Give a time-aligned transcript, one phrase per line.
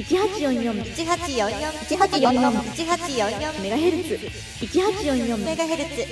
[0.00, 0.48] 一八四四。
[0.48, 1.50] 一八四四。
[1.90, 2.32] 一八四四。
[2.72, 3.60] 一八四四。
[3.60, 4.18] メガヘルツ
[4.62, 5.36] 一八四四。
[5.36, 6.06] メガヘルツ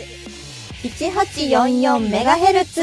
[0.84, 2.82] 一八四四メガヘルツ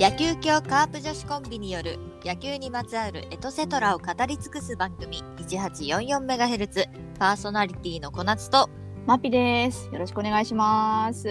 [0.00, 5.22] 野球協カープ女子コンビによる野球にまつわるエトセトラを語り尽くす番組。
[5.46, 6.86] 1844メガヘルツ。
[7.18, 8.70] パーソナリティの小夏と。
[9.06, 9.90] マピです。
[9.92, 11.28] よろしくお願いします。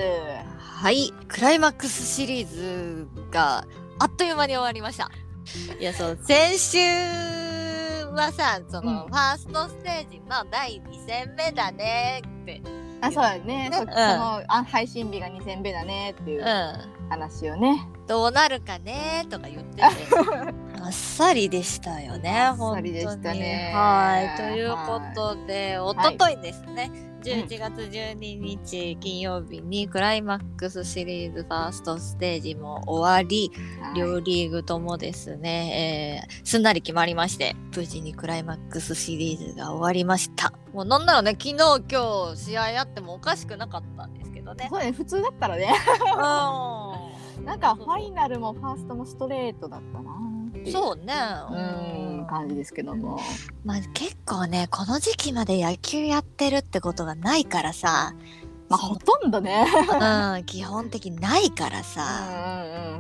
[0.59, 1.11] はい。
[1.27, 3.66] クライマックスシリーズが
[4.04, 5.09] あっという間に終わりました。
[5.79, 6.77] いやそう先週
[8.12, 9.07] はさその、うん。
[9.07, 12.62] ファーストステージの第2戦目だねって。
[12.99, 13.70] あ、そうだね。
[13.71, 13.88] そうん。
[13.88, 17.09] そのあ配信日が2戦目だねっていううん。
[17.09, 17.88] 話をね。
[18.05, 19.84] どうなるかねとか言ってて
[20.83, 23.17] あっさりでしたよねあっさりでしたね。
[23.17, 23.43] 本当に。
[23.73, 25.95] はいということで、はい。
[25.95, 26.91] 一昨日ですね、
[27.23, 33.49] 11月12日金曜日にクライマックスシリーズファーストステージも終わり、
[33.81, 33.95] はい。
[33.95, 40.53] 両リーグともですね、えーすんなり決まりまして無事にクライマックスシリーズが終わりました。
[40.73, 44.68] もうなんならね昨日今日試合あってもおかしくなかったんですけどね。
[44.70, 45.73] そうね、普通だったらね。
[47.37, 47.45] うん。
[47.45, 50.32] なんかファイナルもファーストもストレートだったな
[50.63, 50.77] っていう。
[50.77, 51.13] そうね。
[51.51, 53.19] うん、感じですけども。
[53.63, 58.13] まあ結構ね、この時期まで野球やってるってことがないからさ、
[58.69, 59.67] まあ、ほとんどね。
[60.37, 62.01] うん、基本的にないからさ、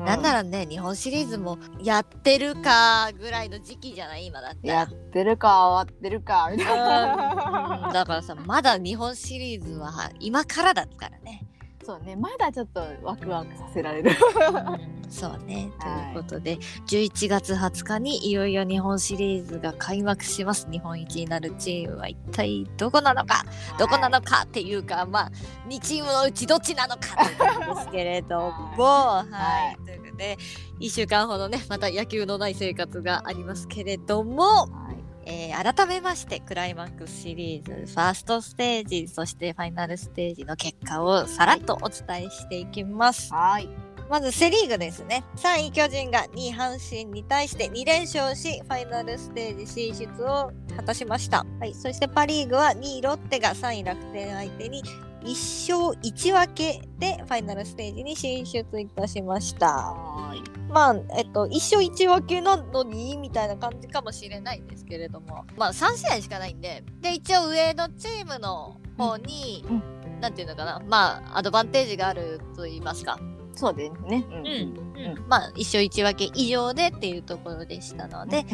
[0.05, 4.27] なんなららね、日本シリーズもやってるかぐらいの時期じゃない？
[4.27, 4.89] 今だったらやっ。
[4.89, 7.85] てるか終わってるかみたいな。
[7.87, 11.47] うんだからさ、まだ日本シリーズは今からだからね。
[11.83, 14.11] そうね、まだちょっとワクワクさせられる。
[14.11, 15.71] うんそうね。
[15.79, 20.67] とはいいうことで、11月20日にいよいよ日本シリーズが開幕します。
[20.71, 23.43] 日本一になるチームは一体どこなのか
[23.77, 25.31] どこなのかっていうか、まあ、
[25.67, 29.31] 2チームのうちどっちなのかっていうことですけれども、はい。
[29.31, 30.37] はいということで、
[30.79, 34.92] 1週間ほどね、また野球のない生活がありますけれども、はい
[35.25, 43.33] えー改めまして、クライマックスシリーズ、ファーストステージ、そしてファイナルステージの結果をさらっとお伝えしていきます。
[43.33, 43.69] はい。
[44.09, 45.23] まずセ・リーグですね。
[45.37, 51.45] 3位巨人が2位阪神に対して2連勝し、ファイナルステージ進出を果たしました。
[51.59, 51.73] はい。
[51.73, 54.83] そしてパ・リーグは2位ロッテが3位楽天相手に
[55.23, 59.67] 1勝1分けでファイナルステージに進出いたしました。
[59.67, 60.41] はい。
[60.71, 69.83] まあ、えっと、1勝1分けなのにみたいな感じかもしれないんですけれども、まあ3試合しかないんで、で、一応上のチームの方に、うん。
[70.19, 73.19] なんていうのかな、まあ、アドバンテージがあると言いますか。
[73.55, 74.25] そうですね。
[74.29, 74.37] うん。
[74.37, 75.25] うん。
[75.27, 78.45] まあ一勝一分け以上でっていうところでしたので、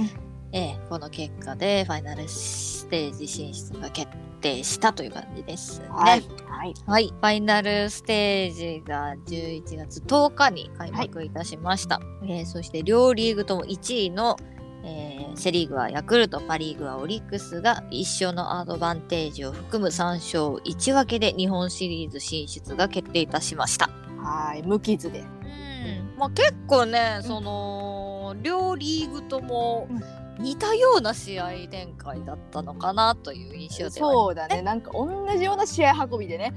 [0.52, 4.08] えーこの結果でファイナルステージ進出が決
[4.40, 5.88] 定したという感じですね。
[5.90, 6.24] はい。
[6.48, 6.74] はい。
[6.86, 7.08] はい。
[7.08, 12.02] ファイナルステージが11月10日に開幕いたしました。
[12.24, 14.38] えーそして両リーグとも1位の、
[14.84, 23.90] えーセ・リーグはヤクルト、パ・リーグはオリックスが1勝のアドバンテージを含む3勝1分けで日本シリーズ進出が決定いたしました。
[24.18, 24.64] はい。
[24.64, 25.20] 無傷で。
[25.20, 29.88] うんまあ、結構ね、その両リーグとも
[30.40, 34.62] 似たような試合展開だったのかなという印象ではそうだね。
[34.62, 36.54] なんか同じような試合運びでね。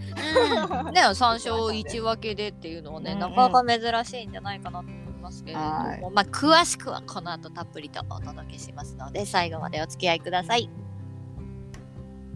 [0.86, 10.70] うんね、 3勝1分けでっていうのはね、うんうんなかなか珍しいんじゃないかなと思いますけれども、はいまあ、詳しくはこの後たっぷりとお届けしますので、最後までお付き合いください。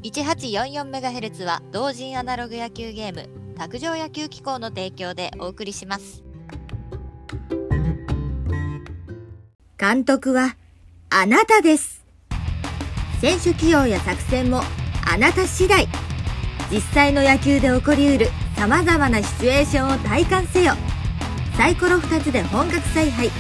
[0.02, 6.24] 1844MHz は同人アナログ野球ゲーム、卓上野球機構の提供でお送りします。
[9.78, 10.56] 監督は
[11.18, 12.04] あなたです。
[13.22, 14.60] 選手起用や作戦も
[15.10, 15.88] あなた次第。
[16.70, 20.74] 実際の野球で起こりうる様々なシチュエーションを体感せよ。
[21.56, 23.30] サイコロ2つで本格采配。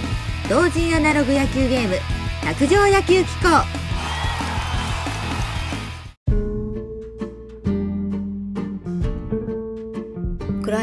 [0.48, 1.96] 同人アナログ野球ゲーム。
[2.46, 3.75] 卓上野球機構。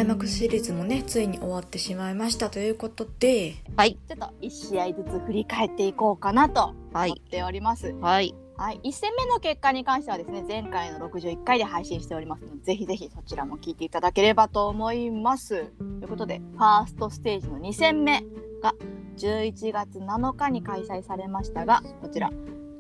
[0.04, 3.98] クライマックスシリーズもねついに終わってしまいましたということではい。
[4.06, 7.12] ちょっと一試合ずつ振り返っていこうかなとはい。
[7.12, 7.96] 思っております。
[8.02, 8.36] はい。
[8.58, 15.68] はい、1戦目の結果に関してはですね前回の61回で配信しておりますのでぜひぜひそちらも聞いていただければと思います。
[15.78, 18.26] ということでファーストステージの2戦目
[18.62, 18.76] が
[19.18, 22.30] 11月7日に開催されましたがこちら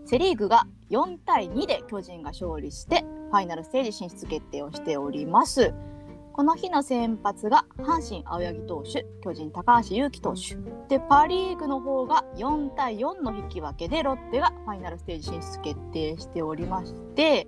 [0.06, 5.74] セ・リーグが4対2で巨人が勝利してファイナルステージ進出決定をしております。
[6.34, 10.56] この日の先発が阪神青柳投手巨人高橋優希投手。
[10.90, 17.48] でパ・リーグの方が4対4の引き分けでロッテがファイナルステージ進出決定しておりまして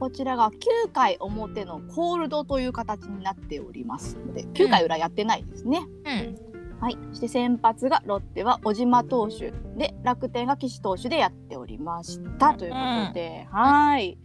[0.00, 4.16] こちらが9回表のコールドという形になっております。
[4.16, 5.86] ので9回裏やってないですね。
[6.04, 6.46] うん。
[6.80, 9.52] はい、そして先発がロッテは小島投手。
[9.76, 12.54] で楽天が岸投手でやっておりました。
[12.54, 14.18] ということで、はい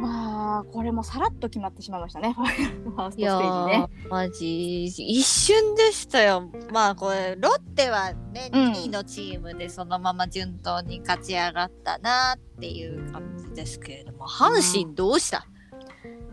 [0.00, 3.88] まあこれもさらっと決まってしまいましたね ファーストステージね。
[4.04, 6.50] ー、マジ、一瞬でしたよ。
[6.72, 15.46] まあ、これ、ロッテはね、うん2位のチームでそのまま順当に勝ち上がったなっていう感じですけれども、阪神どうした、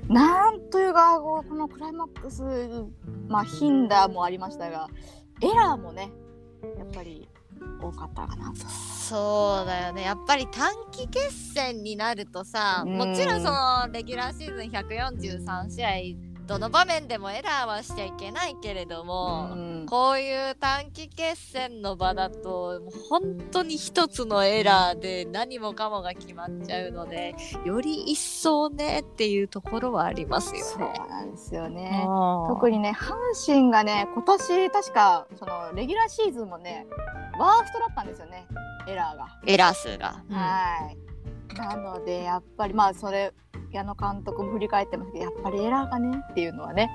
[0.08, 2.44] なんというかこのクライマックス
[3.28, 4.88] まあヒンダーもありましたが
[5.42, 6.12] エラーもね
[6.78, 7.28] やっぱり
[7.82, 8.68] 多かったかなと。
[8.68, 10.04] そうだよね。
[10.04, 15.90] やっぱり短期決戦になるとさ、うんもちろんそのレギュラーシーズン143試合、
[16.48, 30.94] どの場面でもエラーはしちゃいけないけれども、うんこういう短期決戦の場だと、もう本当に一つのエラーで何もかもが決まっちゃうので、より一層ねっていうところはありますよそうね。
[31.10, 32.02] なんですよね。
[32.50, 33.14] 特特にね阪
[33.46, 36.86] 神がね今年確かそのレギュラーシーズンもね
[37.40, 38.46] ワーストだったんですよね
[38.90, 39.28] エラーが。
[39.46, 40.22] エラー数が。
[40.30, 41.07] はい
[41.56, 43.34] なのでやっぱりまあそれ
[43.72, 46.90] 矢野監督も振り返ってますけどやっぱりエラーがねっていうのはね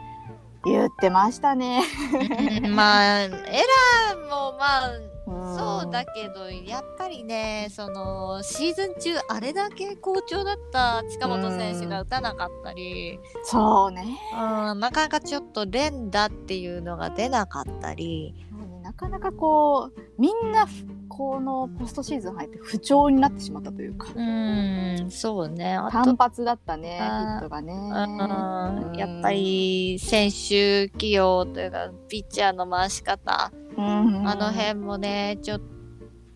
[0.65, 1.83] 言ってましたね。
[2.63, 4.91] うんまあ、エラーもまあ、
[5.27, 5.57] うん。
[5.57, 14.19] そうだけど、やっぱりね、そのシーズン中、あれだけ好調だった近本選手が打たなかったり、そうね。
[14.33, 18.35] うん、なかなかちょっと連打っていうのが出なかったり、
[18.83, 20.67] なかなかこうみんな
[21.15, 24.09] このポストシーズン入って不調になってしまったというか。
[24.15, 27.75] うん、そうね、単、発だったねヒットがね。
[27.75, 34.27] うん、やっぱり選手起用というか、ピッチャーの回し方、うん。
[34.27, 35.61] あの辺もね、ちょっ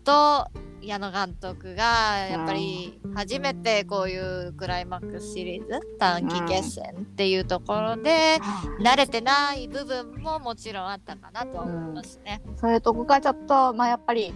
[0.03, 0.47] と
[0.79, 8.37] 矢野監督がやっぱり初めてこういうクライマックスシリーズ短期決戦っていうところで
[8.79, 12.41] 慣れてない部分ももちろんあったかなとは思いますね。
[12.55, 14.33] そういうとこがちょっとまあやっぱり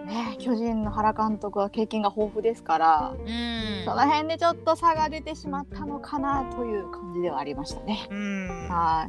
[0.00, 3.84] ね巨人の原監督は経験が豊富ですからうん。
[3.84, 8.06] その辺でちょっと差が出てしまったのかなという感じではありましたね。
[8.10, 8.68] うん。
[8.68, 9.08] は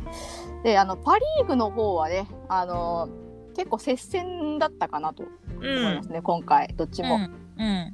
[0.61, 0.63] い。
[0.63, 3.09] であのパ・リーグの方はねあの
[3.55, 5.23] 結構接戦だったかなと
[5.55, 7.17] 思いますね、今回どっちも。
[7.57, 7.93] うん。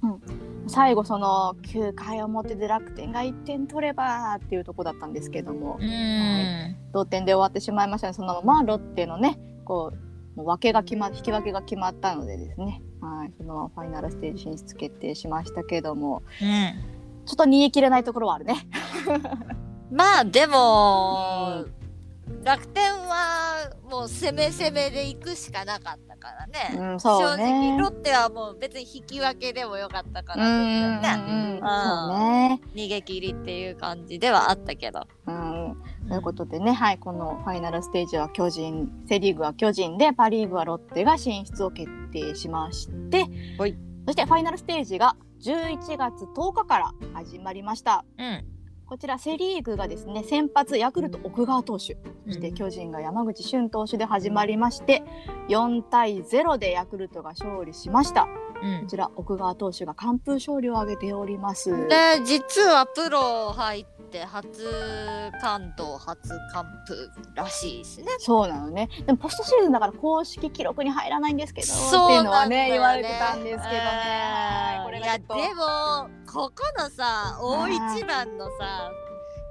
[0.68, 5.78] 最後その9回表で楽天が1点取ればっていうところだったんですけども。
[5.80, 6.76] うん。
[6.94, 8.14] 同点で終わってしまいましたね。
[8.14, 18.56] そのままロッテのねこうもう分けが決ま引き分けが決まったのでですねはいそのファイナルステージ進出決定しましたけどもうんちょっと逃げ切れないところはあるね。
[19.92, 21.66] まあでも、
[22.44, 26.94] 楽天はもう攻め攻めで行くしかなかったからね。
[26.94, 31.14] うん、そうね正直ロッテはもう別に引き分けでもよかったかうなとん思ってね。
[31.14, 32.62] うんうんうんそうね。
[32.74, 35.06] 逃げ切りっていう感じではあったけど。
[35.28, 43.26] うん、ということでね、はい、このファイナルステージは巨人、セ・リーグは巨人で、パ・リーグはロッテが進出を決定しまして、
[43.58, 48.04] はいそしてファイナルステージが11月10日から始まりました。
[48.18, 48.46] うん。
[48.86, 55.04] こちらセ・リーグがですね、先発ヤクルト奥川投手、そして巨人が山口俊投手で始まりまして、
[55.50, 58.28] 4対0でヤクルトが勝利しました。
[58.62, 61.72] うんこちら奥川投手が完封勝利を挙げております。
[61.88, 64.50] で実はプロ入って初
[65.42, 68.08] 関東初完封らしいですね。
[68.20, 68.90] そうなのね。
[69.06, 73.70] でもポストシーズンだから公式記録に入らないんですけど、そうっていうのはね言われてたんですけどね。
[73.70, 75.34] はいやでも
[76.32, 78.92] ここのさ大一番のさ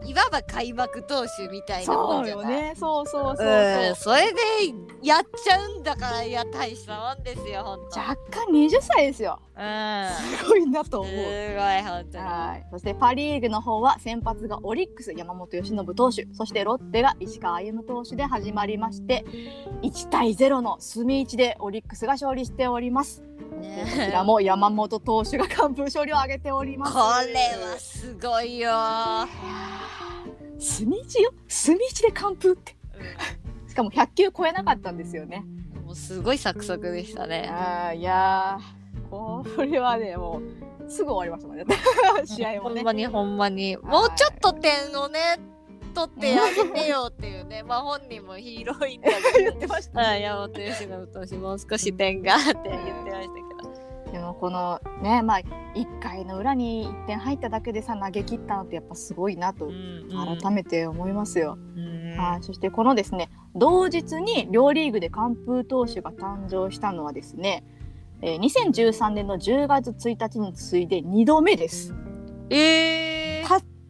[0.04, 2.74] いわば開幕投手みたいなもそんじゃないうよね。
[2.76, 3.46] そうそうそうそう。
[3.46, 4.40] うんそれで
[5.02, 7.98] やっちゃうんだからいや大したもんですよほんと。
[7.98, 9.40] 若干20歳ですよ。
[9.56, 10.06] うん
[10.38, 11.12] すごいなと思う。
[11.12, 11.26] すごい
[11.82, 12.24] 本当に。
[12.24, 19.24] はい、そしてパ・リーグの方は先発がオリックス山本由伸投手そしてロッテが石川歩夢投手で始まりまして
[19.82, 23.22] 1対0の隅1でオリックスが勝利しております。
[23.60, 26.92] ねこちらも山本投手が完封勝利を挙げております。
[26.92, 28.70] これはすごいよ。
[30.58, 32.76] 隅1よ隅1で完封って
[33.68, 35.44] しかも100球超えなかったんですよね。
[35.84, 37.48] もうすごいサクサクでしたね。
[37.50, 40.40] あーいやーこれはねも
[40.86, 41.64] うすぐ終わりましたもんね
[42.26, 42.92] 試合もねほんま。
[42.92, 45.18] にほんまにもうちょっと点をね
[45.92, 53.50] 取ってあげてよっていうね まあ本人もヒーローインタビュー言ってました、はい、山本由伸投手もう少し点がって言ってましたけど。
[54.12, 59.70] でもこのねまあ1回の裏に1点入っただけでさ投げ切ったのってやっぱすごいなと
[60.42, 61.56] 改めて思いますよ。
[61.76, 67.64] うんはい、そしてこのですね同日に両リーグで完封投手が誕生したのはですね、
[68.20, 71.94] えー、2013年の10月1日に次いで2度目です。
[72.50, 73.09] えー、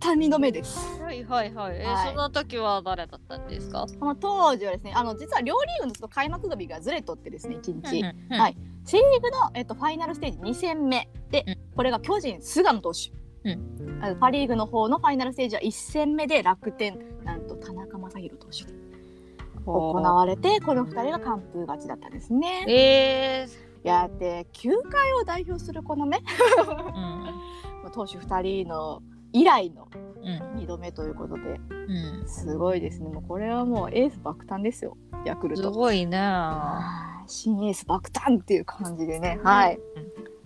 [0.01, 1.01] たった2度目です。
[1.01, 1.73] はいはいはい。
[1.73, 1.81] はい。
[1.81, 2.09] えはい。
[2.09, 3.87] その時は誰だったんですか？
[3.99, 8.57] この当時はですねあの実は両リーグのちょっと開幕日がずれとってですね1日、うんはい。
[8.85, 11.57] セ・リーグの、えっと、ファイナルステージ2戦目で、うん。
[11.77, 13.11] これが巨人菅野投手、
[13.51, 13.59] う
[14.01, 18.65] あのパ・リーグの方のファイナルステージは1戦目で楽天なんと田中将大投手。
[18.65, 22.65] で行われてこの2人が完封勝ちだったんですね。
[22.67, 23.47] え
[23.85, 26.23] いやで球界を代表するこのね。
[26.59, 27.91] ー、うん。
[27.93, 32.29] 投手2人の以来のうん2度目ということでうん。
[32.29, 35.63] すごいですねもうこれはもうエース爆誕ですよヤクルト。
[35.63, 36.19] すごいね。
[36.19, 39.79] はい新エース爆誕っていう感じでね、はい、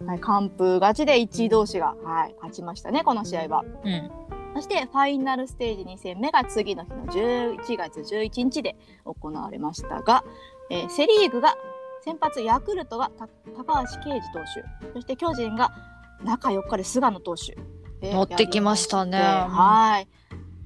[0.06, 3.64] はい、完封勝ちで1位同士が、はい、勝ちましたね、この試合は。
[3.84, 4.10] うん。
[4.54, 10.24] そして、ファイナルステージ2戦目が次の日の11月11日で行われましたが、
[10.70, 11.54] えーセ・リーグが
[12.02, 14.40] 先発ヤクルトがた高橋奎二投
[14.82, 15.72] 手、そして巨人が
[16.22, 17.56] 中4日で菅野投手。
[18.00, 20.08] で持ってきましたねはい。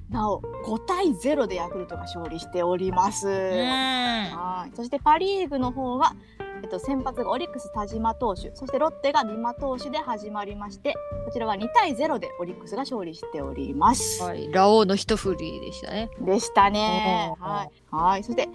[0.09, 3.27] なお、5対0でヤクルトが勝利しております。
[3.27, 3.33] うん。
[3.33, 4.75] はい。
[4.75, 6.15] そしてパ・リーグの方が、
[6.63, 10.93] えっと、先発がオリックス田島投手そしてロッテが美馬投手で始まりまして
[11.25, 14.21] こちらは2対0でオリックスが勝利しております。
[14.23, 14.51] はい。
[14.51, 16.09] ラオウの一振りでしたね。
[16.19, 17.33] でしたね。
[17.39, 17.71] はい。
[17.91, 18.23] はい。
[18.23, 18.49] そして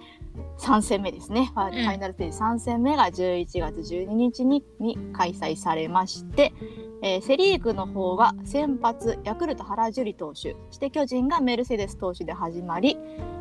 [0.59, 1.51] 3戦目ですね。
[1.53, 6.53] ファイナルステージ3戦目が11月12日にに開催されまして、
[7.01, 12.97] えーセ・リーグの方が先発ヤクルト原樹里投手そして巨人がメルセデス投手で始まり、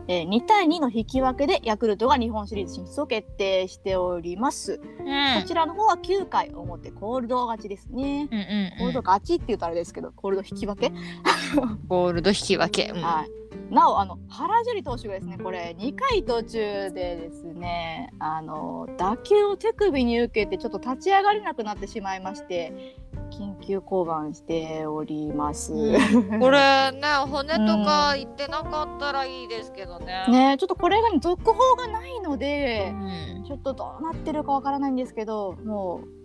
[0.08, 4.74] えー2対2の引き分けでヤクルトが日本シリーズ進出を決定しております。
[4.74, 5.40] うん。
[5.42, 8.28] こちらの方は9回表コールド勝ちですね。
[8.30, 10.92] うんうんコールド勝ちって言うとあれですけどコールド引き分け、
[11.88, 12.92] ゴールド引き分け。
[12.92, 13.43] うんはい。
[13.70, 22.96] なおあの原樹里投手がですねこれ2回途中でですねあの打球を手首に受けてちょっと立ち上がれなくなってしまいまして
[23.30, 25.72] 緊急降板しております。
[25.72, 30.26] これね、骨とか言ってなかったらいいですけどね。
[30.28, 33.44] ねちょっとこれが、ね、続報がないのうで、ん。
[33.44, 36.23] ちょっとどうなってるかわからないんですけどもう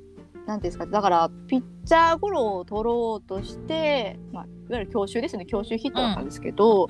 [0.50, 5.46] なんていうんですかだからピッチャーゴロを取ろうとして、まあ、いわゆる強襲ですね。
[5.46, 6.88] 強襲ヒットだったんですけど、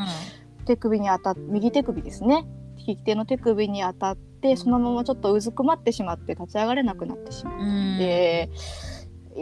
[0.65, 2.47] 手首に当たっ右手首ですね。
[2.77, 7.97] 利き手の手首に当たってそのままちょっとうずくまってしまって立ち上がれなくなってしまっうん。
[7.97, 8.49] て、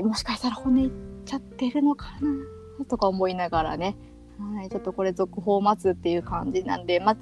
[0.04, 0.92] もしかしたら骨いっ
[1.24, 2.08] ちゃってるのか
[2.80, 3.98] なとか思いながらね。
[4.40, 7.18] はい、ちょっとこれ続報を待つっていう感じなんで、ま、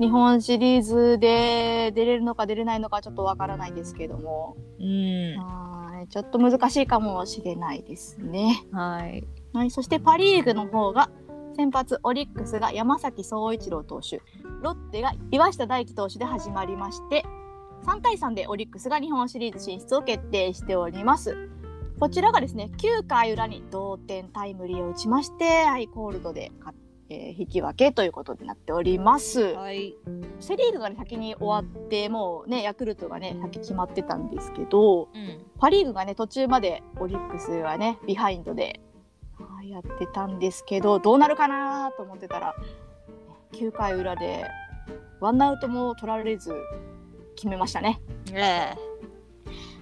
[0.00, 5.36] 日本シリーズで出れるのか出れないのかちょっとわからないですけども、うん。
[6.00, 8.64] はいちょっと難しいかもしれないですね。
[8.72, 9.26] はい。
[9.52, 11.10] はい、そしてパ・リーグの方が
[11.56, 14.22] 先発オリックスが山崎総一郎投手
[14.62, 17.24] ロッテが岩下大輝投手で始まりまして
[17.84, 21.50] 3対3でオリックスが日本シリーズ進出を決定しております。
[21.98, 26.78] こちらがですね9回裏に同点タイムリーを打ちましてハイコールドで勝っ
[27.10, 29.40] えー引き分けということになっております。
[29.54, 29.96] はい。
[30.38, 35.44] セ・リーグが、ね、先に終わってもうねヤクルトがね先決まってたんですけどうん。
[35.58, 38.80] パ・リーグがね途中までオリックスはねビハインドで
[39.38, 42.54] はいやってたんですけどどうなるかなと思ってたら
[43.52, 44.46] 9回裏で
[45.20, 46.54] ワンアウトも取られず
[47.34, 48.00] 決めましたね。
[48.32, 48.74] え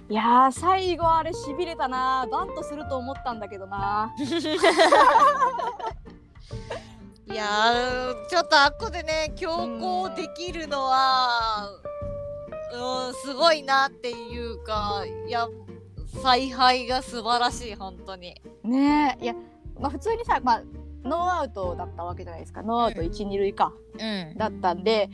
[0.09, 4.23] いやー最後あれしびれたなバントすると思ったんだけどなえ
[7.31, 11.69] いやーちょっとあっこでね強行できるのは
[12.73, 15.47] うんすごいなっていうかいや
[16.21, 18.35] 采配が素晴らしい本当に。
[18.63, 19.35] ねえいや、
[19.79, 20.63] まあ、普通にさ、まあ、
[21.03, 22.61] ノーアウトだったわけじゃないですか。
[22.63, 23.73] ノーアウト1、二塁か。
[23.99, 24.37] うん。
[24.37, 25.09] だったんで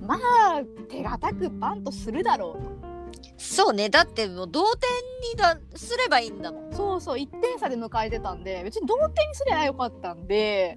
[0.00, 0.06] うん。
[0.06, 2.88] まあ手堅くバントするだろうと。
[3.36, 3.88] そうね。
[3.88, 4.90] だってもう同点
[5.32, 10.76] にさえすればいいんだもん、そうそう1点差で迎えてたんで別に同点にすればよかったんで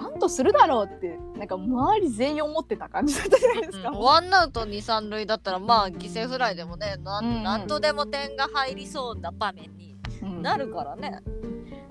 [0.00, 3.90] バントするだろうってなんか周り全員思ってた感じだったじゃないですか。
[3.90, 7.42] うんワンアウト二三塁だったらまあ犠牲フライでもねなん,、うんうん。
[7.42, 10.42] なんとでも点が入りそうな場面にうん。
[10.42, 11.20] なるからね、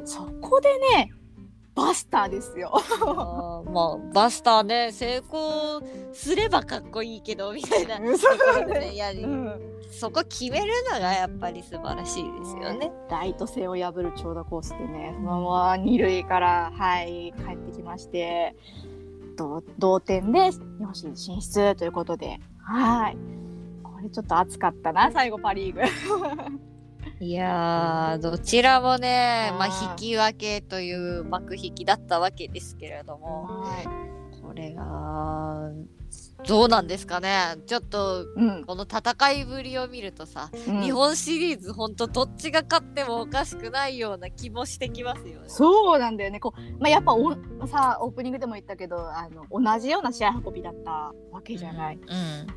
[0.06, 1.14] そこでね
[1.76, 2.72] バスターですよ。
[2.74, 5.82] あーまあバスターね成功
[6.14, 9.62] すればかっこいいけどみたいなとそうこや、うん
[9.92, 12.92] そこ決めるのがやっぱり素晴らしいですよね。
[13.10, 18.56] ライト線を破る長打コースでねそのまま二塁からはい帰ってきまして
[19.36, 23.18] 同同点で日本シリーズ進出ということではい
[23.84, 25.82] これちょっと熱かったな最後パ・リーグ。
[27.22, 34.10] いやーどちらもねまあ引き分けという幕引きだったわけですけれどもはい。
[34.42, 35.70] これが
[36.48, 37.58] どうなんですかね。
[37.68, 40.82] ちょっとうん、この戦いぶりを見るとさ、うん。
[40.82, 45.50] 日本シリーズほんとどっちが勝ってもおかしくないような気もしてきますよね。
[45.50, 46.40] そうなんだよね。
[46.40, 47.36] こう、まあ、やっぱお
[47.68, 52.48] さオープニングでも言ったけどあの同じような試合運びだったわけじゃない、うん。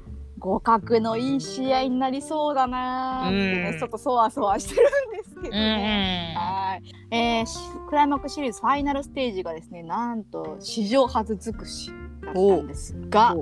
[0.42, 3.26] 互角のいい試合になりそうだなー。
[3.26, 3.78] ってね、うん。
[3.78, 5.52] ちょっとそわそわしてるんですけどうん。
[5.52, 6.34] ね。
[6.37, 7.58] はい、えーし
[7.88, 11.90] クライマックスシリーズファイナルステージがですねなんと史上初尽くし
[12.25, 13.37] だったんですが、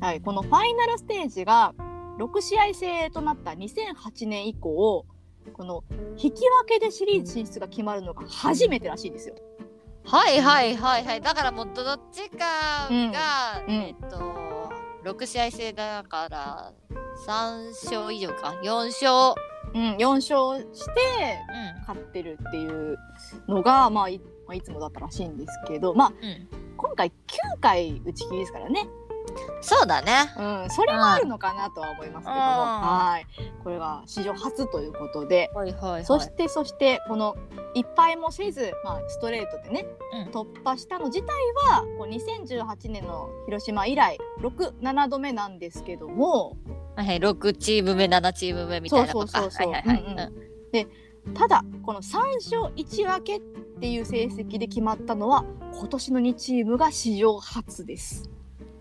[0.00, 1.74] はい、このファイナルステージが
[2.18, 5.04] 6試合制となった2008年以降
[5.52, 5.84] この
[6.16, 9.34] 引き分けでシリーズ進出が決まるのが初めてらしいんですよ。
[10.04, 11.20] はいはいはいはい。
[11.20, 13.74] だからもうどどっちかが、うん。
[13.74, 13.82] うん。
[13.82, 14.45] えっと、
[15.06, 16.72] 6試合制だから
[17.26, 18.58] 3勝以上か。
[18.62, 19.40] 4勝。
[19.74, 20.90] うん、4勝して
[21.76, 21.80] うん。
[21.80, 22.98] 勝ってるっていう
[23.46, 26.48] のが、まあいまあ、いつもだったらしいんですけど、まあ、うん。
[26.76, 27.12] 今回9
[27.60, 28.88] 回打ち切りですからね、
[29.60, 30.32] そうだね。
[30.38, 33.26] うん、それもあるのかなとは思いますけども、うんはい
[33.62, 36.04] これが史上初ということで、はいはいはい。
[36.04, 37.36] そしてそしてこの
[37.74, 41.28] いっぱいもせず、まあ、ストレートでね、うん突破したの自体
[41.70, 46.56] はこう2018年の広島以来67度目なんですけども
[46.94, 49.40] はいはい、6チーム目、7チーム目みたいなことか。
[49.42, 50.04] そうそうそうそうはいはいはい。
[50.12, 53.40] うんうんただこの3勝1分けっ
[53.80, 58.30] ていう成績で決まったのは今年の2チームが史上初です。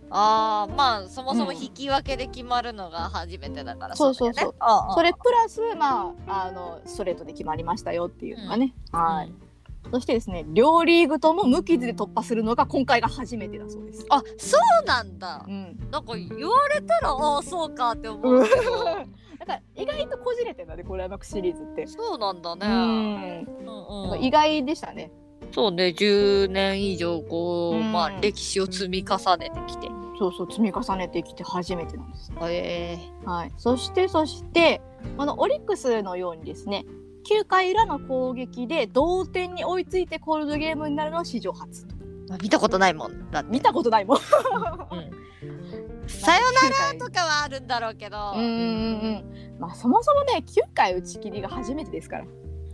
[0.10, 9.46] ああ、まあ、そもそもうん引き分けで決まるのが初めてだからそうそうそうだよねああそれプラス、まあ、あのストレートで決まりましたよっていうのがね、はいうん
[9.92, 14.06] そしてですね両リーグとも無傷で突破するのが今回が初めてだそうです。
[14.10, 15.52] あ、そうなんだう。
[15.52, 18.86] ん、なんか言われたら、ああ、そうかって思うけど。
[19.40, 21.88] だから意外とこじれてんだねこれはマックスシリーズって。
[21.88, 22.66] そうなんだね。
[22.68, 25.12] うんうんうん意外でしたね。
[25.52, 29.88] そうね、10年以上こう、うんまあ歴史を積み重ねてきて。
[30.18, 32.32] そうそう積み重ねてきて初めてなんです。
[32.50, 34.82] えはい、そしてそして
[35.18, 36.86] このオリックスのようにですね
[37.30, 43.52] 9回裏の攻撃で同点に追いついてコールドゲームになるのは史上初ー見たことないもんだって。
[43.52, 44.20] 見たことないもん。
[46.08, 52.26] さよならとかはあるんだろうけど、うんうんうんうんまあそもそもね9回打ち切りが初めてですから。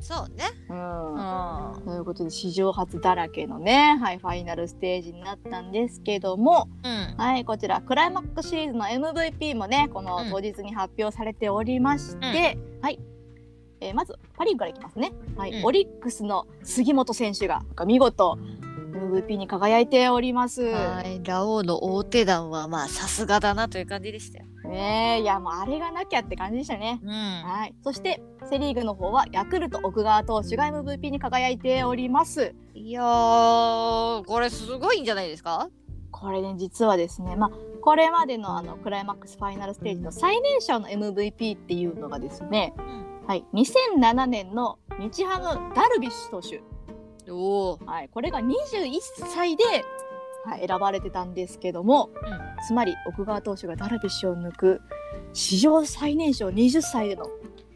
[0.01, 0.45] そうね。
[0.67, 1.13] うん。
[1.13, 1.81] うん。
[1.85, 7.15] ということで史上初だらけのね、はい、ファイナルステージになったんですけども、うん。
[7.17, 10.29] はい、こちらクライマックスシリーズの MVP もねこのうん。
[10.31, 12.99] 当日に発表されておりまして、はい、
[13.79, 15.51] えーまずパ・リーグからいきますね、はい。
[15.51, 15.65] うん。
[15.65, 18.37] オリックスの杉本選手が見事
[18.91, 20.61] MVP に輝いております。
[20.63, 24.45] はい、ラオウの大手団はまあさすがだなという感じでしたよ。
[24.65, 26.99] ねえいやもうあれがなきゃって感じでしたね。
[27.03, 27.09] うん。
[27.09, 32.53] はい、そしてセ・リーグの方はヤクルト奥川投手が MVP に輝いております。
[32.73, 35.69] いやー、これすごいんじゃないですか？
[36.11, 37.51] これね実はですね、まあ、
[37.81, 43.27] これまでのあのクライマックスファイナルステージの最年少の MVP っていうのがですね、うん。
[43.27, 46.61] はい、2007年の日ハムダルビッシュ投手、
[47.29, 47.79] おお。
[47.85, 48.99] はい、これが21
[49.33, 49.63] 歳で、
[50.45, 52.09] はい、選ばれてたんですけども
[52.65, 54.81] つまり奥川投手がダルビッシュを抜く
[55.33, 57.27] 史上最年少20歳での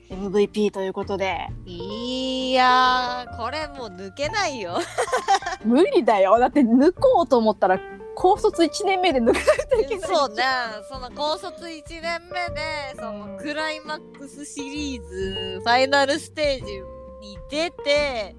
[0.09, 1.47] MVP ということで。
[1.65, 4.77] いやー、これもう抜けないよ。
[5.65, 6.37] 無理だよ。
[6.37, 7.79] だって抜こうと思ったら
[8.15, 10.43] 高卒1年目で抜かないといけないそうね、
[10.89, 16.73] その高卒1年目で、そのクライマックスシリーズファイナルステージ
[17.21, 18.35] に出て、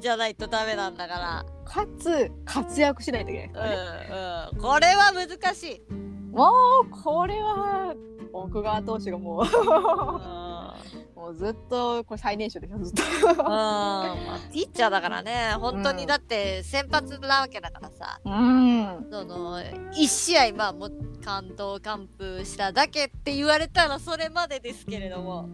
[0.00, 3.70] じゃないとダメなんだかかつ活躍しないといけない。
[3.70, 3.76] ね、
[4.08, 4.50] ら。
[4.50, 4.62] うんうん。
[4.62, 5.92] これは難しい。
[6.32, 6.50] も
[6.84, 7.94] うこれは
[8.32, 9.42] 奥川投手がもう。
[9.42, 11.10] うん。
[11.20, 13.02] もうずっとこれ最年少でしょずっと。
[13.30, 13.36] うん。
[13.36, 19.06] まあ、ピッチャーだからね、本当にだって先発なわけだからさ、うん。
[19.10, 25.48] その1試合、まあ、もう関東完封しただけって言われたらそれまでですけれども、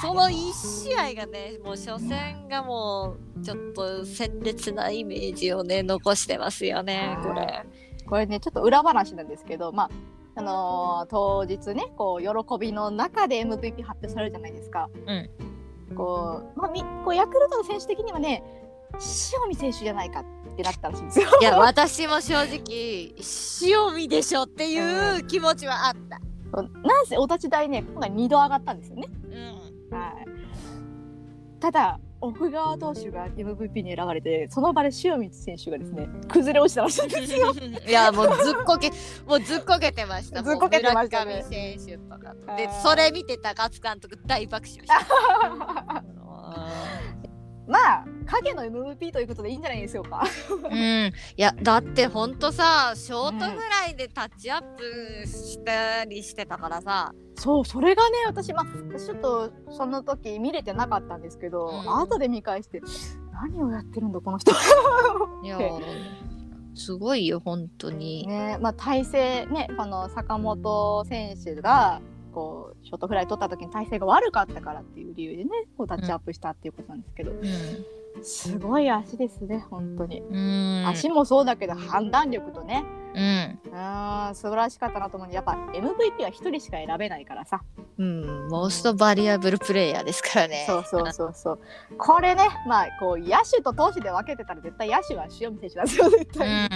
[0.00, 0.52] その1
[0.84, 7.64] 試合がね、もう初戦がもうちょっと鮮烈なイメージをね、残してますよね、これ。
[8.08, 9.90] これねちょっと裏話なんですけどまあ
[10.36, 14.88] あのー当日ねこう喜びの中で MVP 発表されるじゃないですか。
[15.06, 15.30] うん
[15.94, 18.42] こうまあみこうヤクルトの選手的にはね
[19.42, 20.24] 塩見選手じゃないかっ
[20.56, 21.28] てなったらしいんですよ。
[21.40, 23.14] いや、私も正直、
[23.62, 26.20] 塩見でしょっていう気持ちはあった。
[26.82, 29.08] なんせお立ち台ね今回2度上がったんですよね。
[29.24, 29.67] うん。
[29.90, 37.52] はい、ただ奥川投手が MVP に選ばれてその場で塩見選手がですね崩れ落ちたらしいんですよ。
[37.86, 38.90] いやもうずっこけ
[39.26, 40.42] もうずっこけてました。
[40.42, 42.56] ずっこけてましたね選手とかと。
[42.56, 46.04] でそれ見て高津監督大爆笑した。
[47.68, 50.24] まあ影の MVP ということでいいんじゃないでしょうか。
[50.70, 62.80] うん、いやだってほんとさショートぐらいでタッチアップしたりしてたからさ、そうそれがね私まあ私ちょっとその時見れてなかったんですけど、うん後で見返して
[63.32, 64.52] 何をやってるんだこの人。
[65.44, 65.58] いや
[66.74, 77.32] すごいよ本当に、ねまあ体勢ねこの坂本選手がこうショートフライ取った時に体勢が悪かったからっていう理由でねこうタッチアップしたっていうことなんですけど、
[78.22, 80.22] すごい足ですね本当に。
[80.86, 82.84] 足もそうだけど判断力とね。
[83.14, 83.58] うん。
[83.72, 85.32] うん素晴らしかったなと思う。
[85.32, 87.60] やっぱ MVP は一人しか選べないからさ。
[87.98, 90.64] うん、モーストバリアブルプレイヤーですからね。
[90.66, 91.60] そうそうそうそう。
[91.96, 96.68] これねまあこう野手と投手で分けてたら絶対野手は塩見選手なんですよ絶うん、対、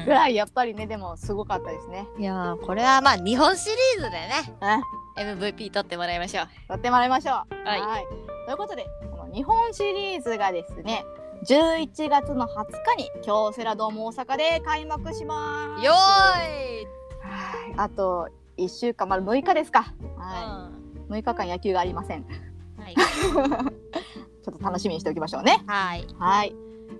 [0.00, 2.06] うん、ぐらいやっぱりねでもすごかったですね。
[2.16, 2.22] うん。
[2.22, 4.30] いやー、これはまあ日本シリーズでね、
[4.60, 6.46] うん MVP 取ってもらいましょう。
[6.68, 7.34] やってもらいましょう。
[7.34, 8.06] はい。
[8.46, 8.86] ということで
[9.32, 11.04] 日本シリーズがですね
[11.44, 12.66] 11月の20
[12.96, 15.84] 日に京セラドーム大阪で開幕します。
[15.84, 16.86] よーい。
[17.22, 17.74] はい。
[17.76, 19.94] あと1週間まだ6日ですか。
[20.18, 20.68] は
[21.08, 21.16] うん。
[21.16, 22.26] い6日間野球がありません。
[22.78, 22.94] はい。
[24.42, 25.62] ちょっと楽しみにしておきましょうね。
[25.66, 26.06] はい。
[26.18, 26.54] はい。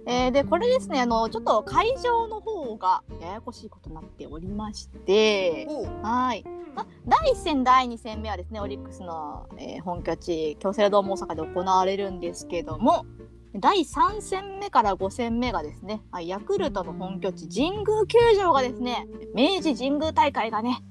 [0.07, 5.67] えーでこれですねあのちょっと会場の方がややこしいことになっておりまして
[6.03, 13.07] はい、ま、第1戦第2戦目はですねオリックスの、えー本拠地京セラドーム大阪で行われるんですけども
[13.55, 20.83] 第3戦目から5戦目がですねはいヤクルトの本拠地神宮球場がですね明治神宮大会がね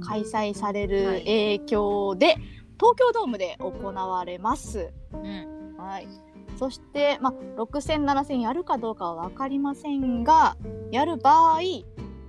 [0.00, 2.36] 開催されるはい影響で、
[2.78, 4.92] 東京ドームで行われます。
[5.12, 5.76] うん。
[5.78, 6.08] はい。
[6.56, 10.56] そして、まあ、6戦、7戦やるかどうかは分かりませんが、
[10.90, 11.60] やる場合、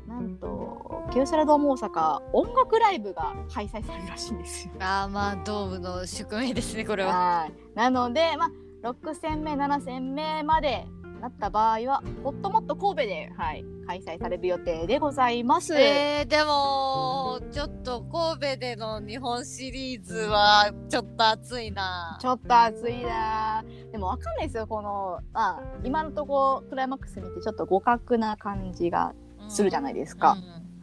[0.07, 4.73] なんと、京セラドーム大阪、音楽ライブが開催されるらしいんですよ。
[4.79, 7.13] あーまあドームの宿命ですねこれは。
[7.13, 7.53] はい。
[7.75, 8.45] なので、ま
[8.83, 10.85] あ、6戦目、7戦目まで
[11.17, 15.73] なった場合は、ほっともっと神戸で、はい、開催される予定でございます。
[15.75, 22.17] えー、でもちょっと神戸での日本シリーズはちょっと熱いな。
[22.21, 29.13] ちょっと暑いなぁでもわかんないですよ、この、まあ、今のところクライマックス見てちょっと互角な感じが
[29.49, 30.37] するじゃないですか。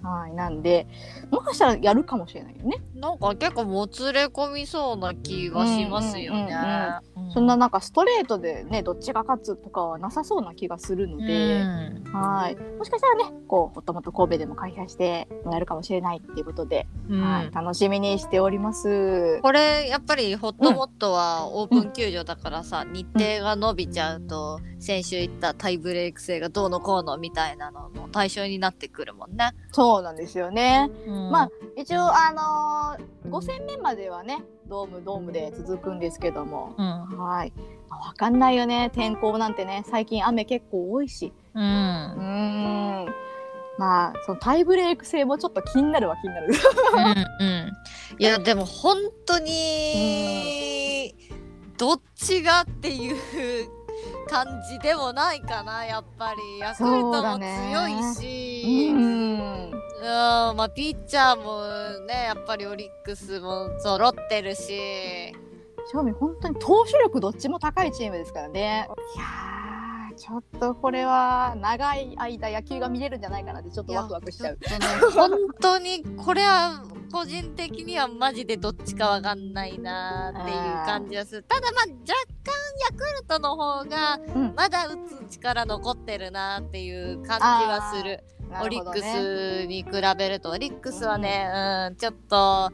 [0.05, 0.87] はい、なんで、
[1.31, 2.83] もしかしたらやるかもしれないよね。
[2.95, 6.57] うんなんか結構もつれ込みそうな気がしますよね。
[7.29, 12.57] うそんななんかストレートでね、どっちが勝つとかはなさそうな気がするので、うんはい。
[12.79, 19.40] もしかしたらね、こう、ほっともっと神戸でも開催してやるかもしれないっていうことで、うんはい、楽しみにしております。
[19.43, 29.51] これやっぱりホットモットはオープン球場だからさ、日程が伸びちゃうと先週言ったタイブレーク制がどうのこうのみたいなのの対象になってくるもんね。
[29.73, 30.90] そうなんですよね。
[31.30, 37.52] まああ一応、あのー、5戦目まではね、ドームドームで続くんですけども、うんはい。
[37.88, 38.90] まあわかんないよね。
[38.94, 41.33] 天候なんてね、最近雨結構多いし。
[41.54, 43.14] ううんーん。
[43.76, 46.54] まあ、そのタイブレーク制もちょっと気になるは気になる。
[47.40, 47.72] うんうん
[48.18, 51.12] いやでも本当に
[51.76, 53.16] どっちがっていう
[54.28, 60.57] 感じでもないかなやっぱりヤクルそうトも強いし、ううんん。
[60.57, 65.35] まあピッチャーもねやっぱりオリックスも揃ってるし
[65.93, 68.88] 正味本当に投手力どっちも高いチームですからね。
[69.17, 74.55] いやー、ちょっとこれは長い間野球が見れるんじゃないかなってちょっとワクワクしちゃう。
[74.55, 74.61] ね
[75.14, 82.12] 本当にこれは個人的にはマジでどっちかわかんないなっていう感じがするただまあ若
[82.43, 82.53] 干
[82.90, 84.97] ヤクルトの方がうんまだ打
[85.29, 88.25] つ力残ってるなっていう感じはする
[88.62, 91.50] オリックスに比べるとオリックスはね、
[91.88, 92.70] うん、ちょっと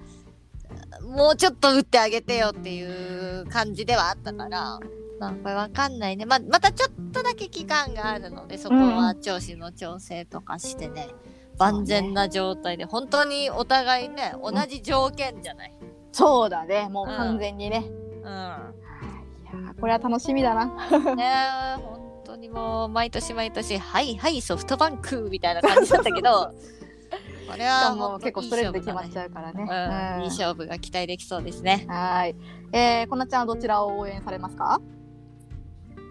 [1.02, 4.78] もうちょっと打ってあげてよっていう感じではあったから。
[5.20, 6.24] まあ、これわかんないね。
[6.24, 11.08] まあ、またちょっとだけ期間があるので、そこは調子の調整とかしてね、
[11.58, 15.74] 万全な状態で、本当にお互いね、同じ条件じゃない。
[16.10, 17.84] そうだね、もう完全にね。
[17.86, 18.24] うん。
[18.24, 20.64] いやーこれは楽しみだな。
[21.14, 21.99] ね
[22.30, 26.54] 当にもう、毎年毎年、はいはい、ソフトバンクみたいな感じだったけど、
[27.48, 30.18] これしはかも結構ストレートで決まっちゃゃうからね。
[30.18, 31.84] うん、いい勝負が期待できそうですね。
[31.88, 32.36] はい。
[32.72, 34.80] えー、こなちゃんはどちらを応援されますか？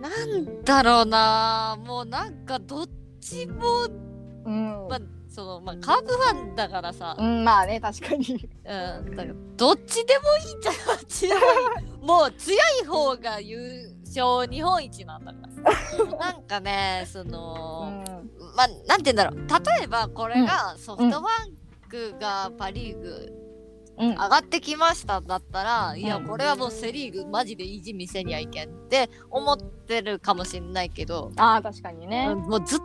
[0.01, 1.77] なんだろうな。
[1.85, 2.89] もうなんかどっ
[3.21, 3.85] ちも、
[4.45, 4.87] うん。
[4.89, 8.49] まあ、その、まあ、カープファンだからさ、うん、まあね、確かに。
[8.65, 16.05] うん、だからどっちでもいいんじゃな もう強い方が優勝日本一なんだから。
[16.17, 18.03] なんかね、その、
[18.55, 19.47] まあ、なんて言うんだろう。
[19.77, 23.35] 例えばこれがソフトバンクがパ・リーグ
[23.97, 32.33] うん上がってきましただったら、いやうんこれはもうセ・リーグマジで意地見せにはいけんって思ってるかもしれないけど、ああ確かにね。
[32.33, 32.79] もうずっ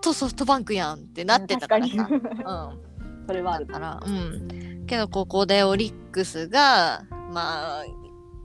[0.00, 2.08] とソフトバンクやんってなってたからさ。
[2.10, 2.14] う
[2.74, 2.88] ん
[3.28, 3.66] それはある。
[3.66, 4.86] だから、うん。
[4.86, 7.84] けど、ここでオリックスが、まあ、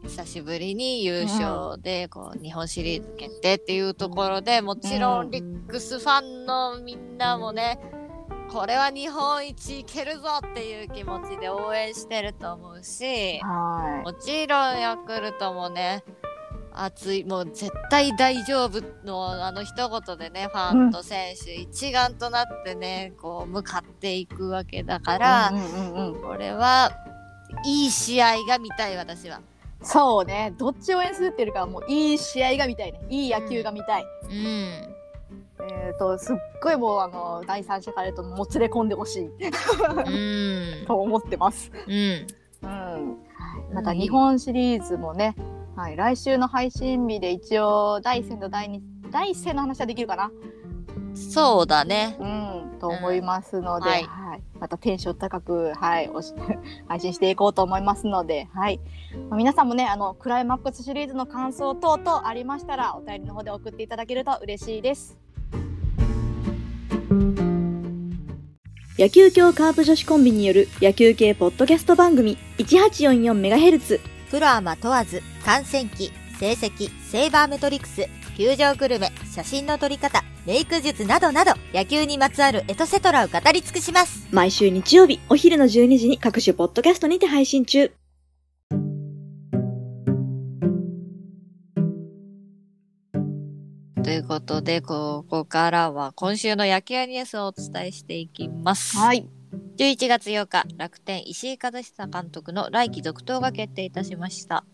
[0.04, 7.80] 久しぶりに優勝で、こう、日本シリーズ決定っていうところで、もちろうんリックスファンのみんなもね、
[8.52, 16.04] これは日本一いけるぞっていう気持ちで応援してると思うし、はもちろんヤクルトもね、
[16.76, 25.20] 熱い、もう絶対大丈夫のあの一言でね、ファンと選手一丸となってね、こう向かっていくわけだかい。
[25.20, 25.52] ら、
[26.22, 26.92] これは
[27.66, 29.39] いい試合が見たい私は。
[29.84, 30.54] そうね。
[30.58, 33.02] どっちを応援するっていうかはもういい試合が見たいね。
[33.10, 34.06] いい野球が見たい。
[34.30, 34.34] うん。
[35.69, 40.86] えっ、とすっごいもうあの第三者からともつれ込んでほしいうん。
[40.88, 41.72] と思ってます。
[41.88, 42.28] うん。
[42.63, 43.17] うん。
[43.74, 45.36] また日本シリーズもね、
[45.76, 50.32] はい、来週の配信日で一応第一戦と第二第一戦の話はできるかな。
[51.15, 52.17] そうだね。
[52.19, 53.91] うん、と思いますので、うん。
[53.91, 54.04] はい。
[54.04, 54.41] はい。
[54.60, 56.34] またテンション高く、はい、おし
[56.88, 58.80] 配信していこうと思いますので、はい、
[59.30, 65.17] まあ皆さんもねあのクライマックスシリーズの感想等々ありましたらお便りの方で送っていただけると嬉しいです。
[68.97, 84.28] 野球協カープ女子コンビによる野球系ポッドキャスト番組 1844MHz プロアマ問わず、観戦記、成績、セーバーメトリクス、球場グルメ、写真の撮り方、メイク術などなど、野球にまつわるエトセトラを語り尽くします。
[84.32, 87.91] 毎週日曜日お昼の12時に各種ポッドキャストにて配信中
[94.04, 98.98] ということで、ここからは今週の野球ニュースをお伝えしていきます。
[98.98, 99.30] はい、
[99.78, 104.65] 11月8日、楽天石井和久監督の来季続投が決定いたしました。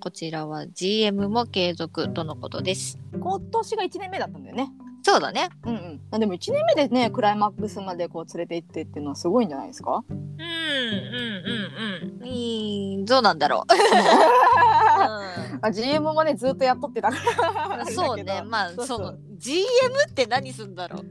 [0.00, 2.98] こちらは GM も継続とのことです。
[3.18, 4.70] 今年が1年目だったんだよね。
[5.02, 5.48] そうだね。
[5.64, 10.04] うんうんあ、でも1年目でねクライマックスまでこう連れて行ってっていうのはすごいんじゃないですか？
[10.08, 12.26] うん、うん、うん、うん。
[12.26, 13.72] いい、どうなんだろう。
[15.62, 17.16] あ GM もねずっとやっとってたか
[17.76, 18.42] らうん、そうね。
[18.44, 19.64] まあ、その GM
[20.10, 21.06] って何すんだろう。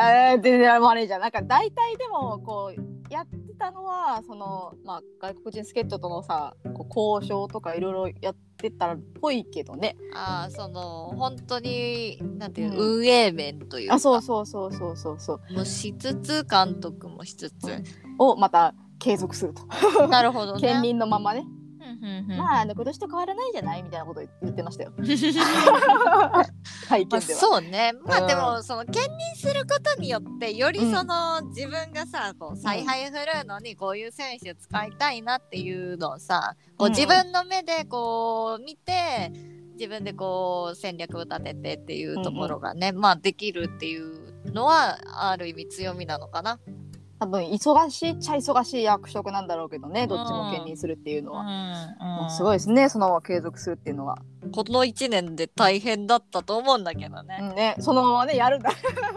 [0.00, 2.80] えー、全然マネージャーなんか大体でもこう
[3.12, 9.96] やってたのはその、まあ、外国人助っ人とのさこう交渉とかいろいろやってたっぽいけどね。
[10.14, 12.98] ああ、その、本当に、なんていう、うん。
[13.00, 15.52] 運営面というか、あそうそうそうそうそうそう。
[15.52, 17.82] もしつつ、監督もしつつ。
[18.18, 19.66] をまた継続すると。
[20.08, 20.60] なるほどね。
[20.62, 21.44] 県民のままね
[22.36, 23.82] まああの今年と変わらないんじゃない？
[23.82, 24.92] みたいなこと言ってましたよ
[26.88, 27.40] 会見まあ、では。
[27.40, 27.92] そうね。
[28.04, 39.30] まうんあでも、その兼任することによって、よりうんその、自分がさ、こう、采配振るうのに、こういう選手使いたいなっていうのをさ、こう、うん自分の目でこう、見て、
[39.74, 44.98] 自分でこう、戦略を立ててっていうところがね、まあできるっていうのは、
[45.30, 46.58] ある意味強みなのかな。
[47.22, 51.44] 多分忙しいっちゃ忙しい役職なんだろうけどねどっちも兼任するっていうのは。
[51.44, 54.18] もうすごいですねそのまま継続するっていうのは。
[54.50, 57.38] この1年で大変だったと思うんだけどうね。
[57.38, 58.70] んねそのままねやるんだ。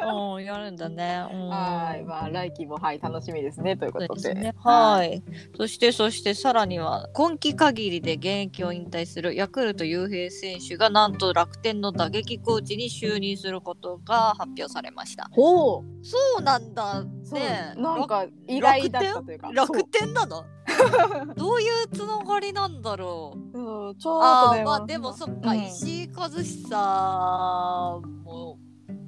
[0.05, 1.25] うん、やるんだね。
[1.31, 4.15] うんはいまあ来季もはい楽しみですねということで。
[4.15, 4.53] ですね。
[4.57, 5.23] はい。
[5.57, 15.29] そして、そして、さらには、今季限りで現役を引退するヤクルト雄平選手が、なんと楽天の打撃コーチに就任することが発表されました。
[15.31, 17.73] ほうそうなんだね。
[17.77, 19.51] なんか意外だったというか。
[19.51, 20.45] 楽天なの？
[21.35, 23.57] どういうつながりなんだろう。
[23.57, 25.65] そううんちょっああとねまあでもそっか、うん。
[25.65, 28.57] 石井和久も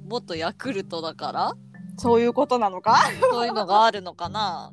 [0.08, 1.52] 元ヤクルトだから。
[2.00, 2.96] そういうことなのか？
[3.32, 4.72] そういうのがあるのかな。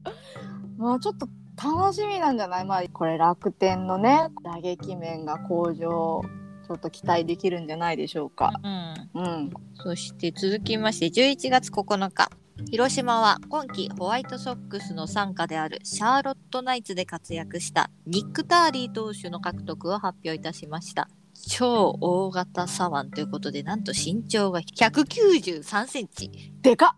[0.77, 1.27] まあちょっと
[1.61, 2.65] 楽しみなんじゃない？
[2.65, 6.21] まあこれ楽天のね打撃面が向上
[6.67, 8.51] ちょっと期待できるんじゃないでしょうか。
[8.63, 9.21] うん。
[9.23, 9.51] うん。
[9.75, 12.29] そして続きまして11月9日
[12.71, 21.09] 広島は今季ホワイトソックスの傘下であるシャーロットナイツで活躍したニック・ターリー投手の獲得を発表いたしました。
[21.49, 26.53] 超大型左腕ということでなんと身長が193センチ。
[26.61, 26.95] でか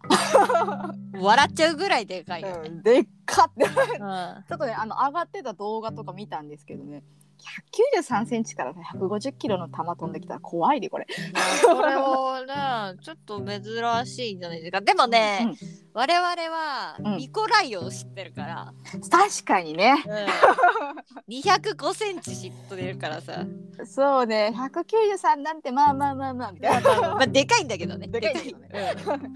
[1.19, 7.03] 笑っちゃうぐらいでかいね、うん、でっかっちょっとねあの上がってた動画とか見たんですけどね
[8.01, 11.07] 193センチから150キロの球飛んできたら怖いでこれ。
[11.65, 12.53] これをね
[13.01, 13.61] ちょっと珍
[14.05, 14.81] しいんじゃないですか。
[14.81, 15.55] でもね、うん。
[15.93, 17.17] 我々はうん。
[17.17, 18.73] ミコライオを知ってるから、
[19.09, 19.95] 確かにね。
[21.29, 23.45] 205センチ知ってるからさ。
[23.85, 27.01] そうね193なんてまあまあまあまあみたいな。
[27.15, 28.07] まあでかいんだけどね。
[28.07, 29.29] でかいんだけどね。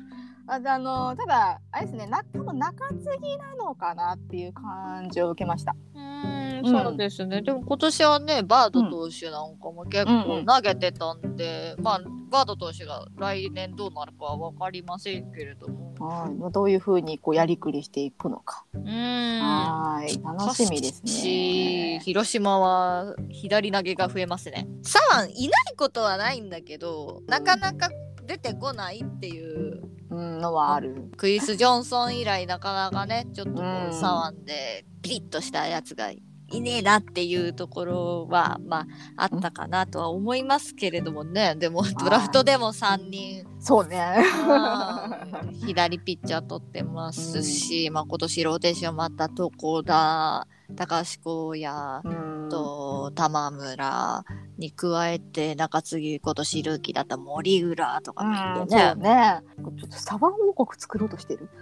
[0.48, 5.76] ああのただあれですねな多分中継ぎなのかなっていう感じを受けました。
[5.96, 6.02] うー
[6.40, 6.84] んうん。
[6.84, 15.94] そうですね、でも今年はねバード投手なんかも結構投げてたんで、まあバード投手が来年どうなるかは分かりませんけれども。
[16.00, 18.66] はい、まあどういうふうにこうやりくりしていくのか。
[18.74, 19.42] うーん。
[19.42, 22.00] はい、楽しみですしね。
[22.04, 24.68] 広島は左投げが増えますね。
[24.84, 27.90] 左腕いないことはないんだけどなかなか
[28.26, 31.10] 出てこないっていううん、のはある。
[31.18, 33.90] クリス・ジョンソン以来なかなかねちょっとこうん。
[33.90, 36.22] う左腕でピリッとしたやつがい
[36.60, 44.18] ねえなっていうところはまああったかなとは思いますけれどもねでもドラフトでも3人そうね。
[44.48, 54.24] うん左ピッチャー取ってますし、まあ、今年ローテーションもあった床田高橋光也うんと玉村
[54.58, 58.96] に加えて中継ぎ今年ルーキーだった森浦とかもいうん、てねそう。
[58.98, 59.42] ね。
[59.80, 61.50] ちょっとサバン王国作ろうとしてる。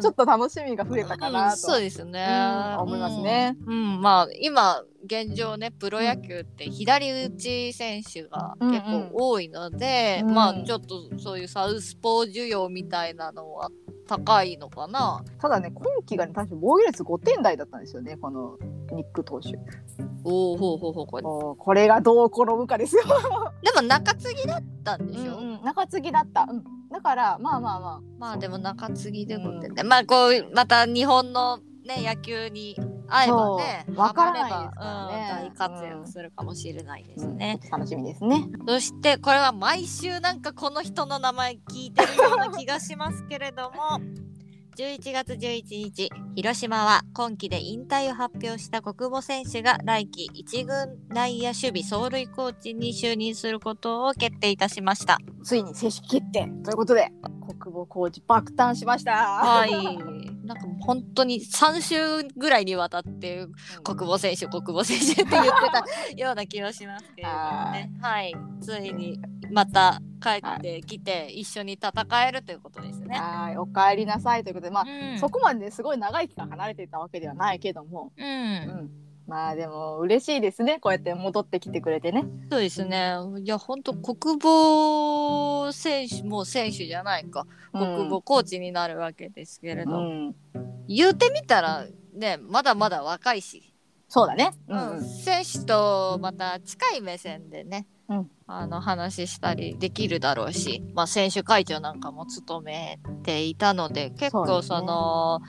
[0.00, 1.56] ちょっと楽しみが増えたかうんなと。
[1.56, 3.56] そうですね、うん思いますね。
[3.66, 13.70] うん、うんまあ今現状ねプロ野球って左打ち選手が結構多いので、うんうんまあちょっとそういうサウスポー需要みたいなのは
[14.06, 15.24] 高いのかな。
[15.40, 18.58] ただね、今季がね、確か防御率5点台だったんですよね、この
[18.92, 19.58] ニック投手。
[20.24, 21.22] おおほうほうほうこれ
[21.58, 23.02] これがどう転ぶかですよ。
[23.62, 26.46] でも中継ぎだったんでしょ、うんうん中継ぎだった。
[26.48, 26.64] うん。
[26.90, 32.76] だから、まあまあままあでも中継ぎで5点で、まあこうまた日本のね野球に
[33.08, 37.60] 合えばねそうわからないハマればですからねうん、大活躍するかもしれないであ、すね。
[37.62, 38.46] うん楽しみですね。
[38.66, 44.00] そしてこれは毎週なんかこの人の名前聞いてるような気がしますけれども
[44.76, 55.18] 11月11日広島は今季で引退を発表した国母選手が来季一軍内野守備走塁コーチに就任することを決定いたしました。
[55.44, 57.08] ついに正式決定ということで、
[57.44, 59.12] 国母コーチ爆誕しました。
[59.12, 59.72] はい。
[60.46, 63.46] なんか本当に3週ぐらいにわたって
[63.82, 65.84] 国母選手国母選手って言ってた
[66.16, 67.90] ような気がしますけれどもね。
[68.00, 68.34] はい。
[68.60, 69.18] ついに
[69.50, 73.16] また帰ってきて一緒に戦えるということですね。
[73.16, 78.22] はい、お帰りなさいということで、まあ、うんそこまですごい長い期間離れていたわけではないけども、う。
[78.22, 78.90] うんん、
[79.26, 82.24] まあでも嬉しいですね、こうやって戻ってきてくれてね。
[82.50, 83.14] そうですね。
[83.42, 87.46] いや本当国母選手もう選手じゃないか。
[87.72, 90.34] 国母コーチになるわけですけれど、うん、
[90.86, 93.74] 言うてみたらねまだまだ若いし。
[94.08, 94.52] そうだね。
[94.68, 105.40] ううんん、選手とまた近い目線でね、うんあの話したりできるだろうし、まあ、選手会長なんかも務めていたので結構その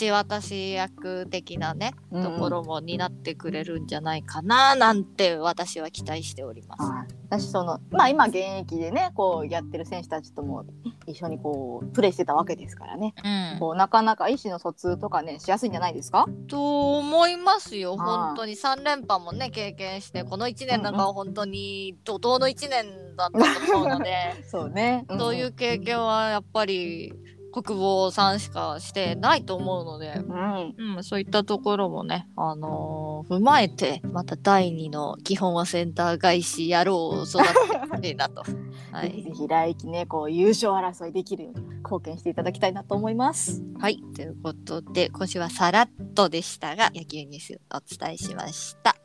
[0.00, 6.82] 橋渡し役的なね、うんところも担ってくれるんじゃないかななんて私は期待しております。
[6.82, 7.06] はい。
[7.30, 10.64] 私そのまあ今現役でねこうやってる選手たちとも
[11.06, 13.14] 一緒にこうプレーしてたわけですからね、
[13.52, 16.26] うん、こうなかなか意思の疎通とかねしやすいんじゃないですか？
[16.48, 18.06] と思いますよはい。
[18.28, 18.52] 本当に。
[18.54, 24.34] 3連覇もね経験してこの1年なんかは本当に怒涛の1年だったと思うので。
[24.50, 27.12] そうね、そういう経験はやっぱり
[27.52, 38.42] 国防さんしかしてないと思うので、うん、うん、そういったところもね、あのー踏まえてまた第2の基本はセンター返し野郎を育ててほしいなと。
[38.92, 43.62] はぜひぜい、ひ来季ねこう優勝争いできるように貢献していただきたいなと思います。
[43.78, 48.96] はい、ということで今週はさらっとでしたが野球ニュースお伝えしました。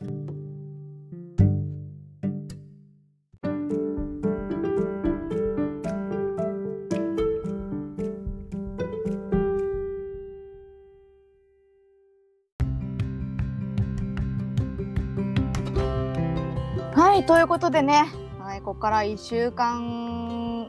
[17.14, 18.06] はいということでね、
[18.40, 20.68] はい、ここから1週間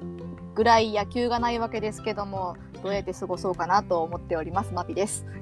[0.53, 5.25] ぐらい野球がないわけですけどもどうやって過ごそうかなと思っておりますマピです。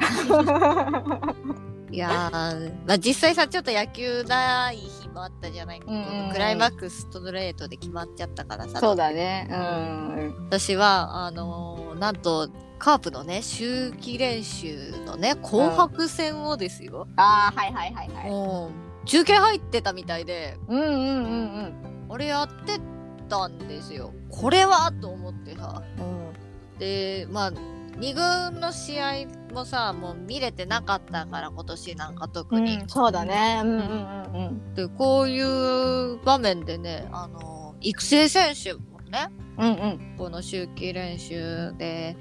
[1.91, 9.49] いやー、まあ、実際さちょっと野球ない日もあったじゃないけど、うんうんうんクライマックスストレートで決まっちゃったからさそうだね。
[9.51, 10.35] うん。
[10.45, 12.47] 私はあのーなんと
[12.79, 18.92] カープのね秋季練習のね紅白戦をですよ、ああはいはいはいはい。
[19.05, 21.73] 中継入ってたみたいでうんうんうん
[22.09, 22.79] あれやって
[23.27, 26.33] たんですよこれはと思ってさうん。
[26.79, 29.11] でまあ2軍の試合
[29.53, 33.61] もさもう見れてなかったから今年なんか特に、うん、そうだね。
[33.63, 34.73] うんうんうんうん。
[34.73, 40.15] でこういう場面でねあの育成選手もねうんうん。
[40.17, 42.17] この秋季練習で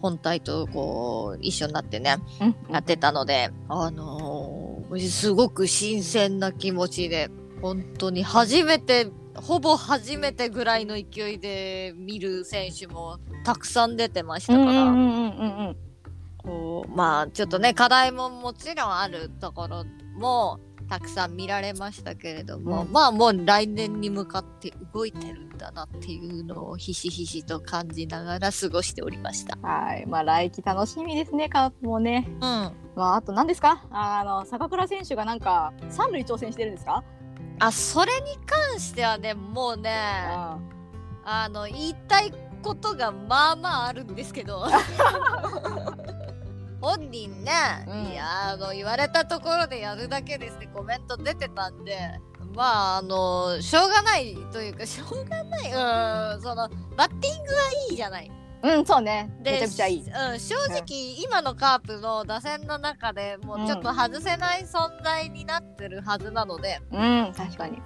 [0.00, 4.75] 本体とこう一緒になってねうんやってたのであのー
[5.10, 7.30] すごく新鮮な気持ちで
[7.60, 15.76] 本当に初めてほぼ初めてぐらいの勢いで見る選手もたくさん出てましたから、うんうんうん。
[16.38, 19.84] こうまあちょっとね課題ももちろんあるところ
[20.16, 29.58] もたくさん見られましたけれども、うんまあもう来年に向かって動いてるんだなっていうのをひしひしと感じながら過ごしておりました。
[29.66, 32.26] はい、まあ来季楽しみですね、カープもね。
[32.28, 33.84] うん、まああと何ですか？
[33.90, 37.02] あの坂倉選手がなんか三塁挑戦してるんですか？
[37.58, 40.58] あそれに関してはねもうねあ
[41.50, 42.32] の言いたい
[42.62, 44.66] ことがまあまああるんですけど
[46.86, 47.52] 本人ね、
[47.88, 51.98] うんいやあの言われたところでやるだけですねコメント出てたんで
[52.54, 57.60] まああのしょうがないというか しょうがないうんそのバッティングは
[57.90, 58.30] いいじゃない。
[58.62, 59.28] うん、うん、そうね。
[59.42, 59.98] でめちゃくちゃいい。
[60.00, 60.84] うん、正直、
[61.22, 67.82] 今のカープの打線の中でもうちょっと外せない存在になってるはずなので、うん、確かに。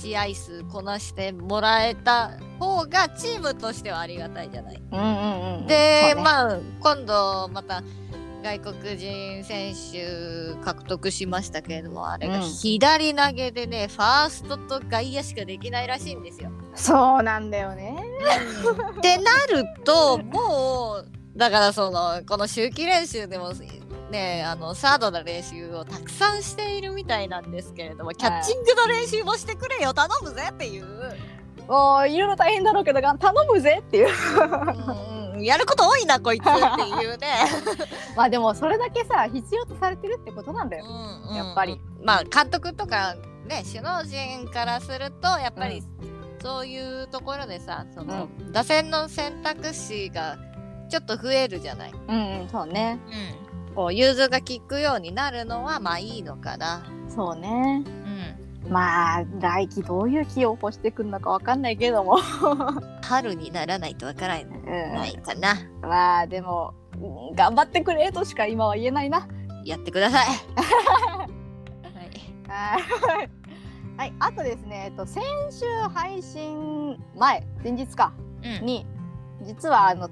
[0.00, 4.82] 試合数こなしてもらえた方がチームとしてはありがたいじゃない。
[4.92, 5.66] うんうんうん。
[5.66, 7.82] で、ねまあ今度また
[8.42, 16.50] 外国人選手獲得しましたけれどもあれがうん左投げでね、ファーストと外野しかできないらしいんですよ。
[16.74, 17.96] そうなんだよね。
[18.98, 23.52] ってなるともうだからそのこの秋季練習でも
[24.10, 30.84] ねあのサードの練習をたくさんしているみたいなんですけれどもキャッチングの練習もしてくれよ頼むぜっていう、
[31.68, 34.08] もういろいろ大変だろうけどが頼むぜっていう。
[34.08, 37.28] うんうん、やること多いなこいつっていうね、
[38.16, 40.84] まあでもそれだけさ必要とされてるってことなんだよ。
[40.86, 43.14] うんうんやっぱりまあ監督とか
[43.46, 45.82] ね首脳陣からするとやっぱり
[46.42, 50.36] そういうところでさその、打線の選択肢が
[50.90, 51.92] ちょっと増えるじゃない。
[52.08, 52.98] うんうんそうね。
[53.68, 56.82] うん、こう融通が利くようになるのはまあいいのかな。
[57.08, 57.84] そうね。
[58.64, 62.18] うん、まあ来季どういう気を起こしてくるのかわかんないけども。
[63.02, 64.56] 春にならないとわからないな
[65.06, 65.54] いかな。
[65.82, 69.26] まあでも、うん頑張ってくれとしか今は言えないな。
[69.64, 70.26] やってください。
[70.26, 70.34] は
[72.02, 72.10] い、
[72.48, 73.30] はい。
[73.96, 78.12] はい、あとですね、えっと、先週配信前、前日か、
[78.42, 78.86] うん、に、
[79.42, 80.08] 実はあの、